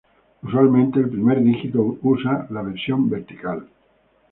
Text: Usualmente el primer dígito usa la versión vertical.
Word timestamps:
Usualmente 0.41 0.99
el 0.99 1.11
primer 1.11 1.43
dígito 1.43 1.99
usa 2.01 2.47
la 2.49 2.63
versión 2.63 3.07
vertical. 3.07 3.67